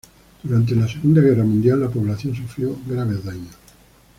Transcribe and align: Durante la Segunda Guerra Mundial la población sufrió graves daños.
Durante 0.41 0.75
la 0.75 0.87
Segunda 0.87 1.21
Guerra 1.21 1.43
Mundial 1.43 1.81
la 1.81 1.87
población 1.89 2.35
sufrió 2.35 2.75
graves 2.87 3.23
daños. 3.23 3.53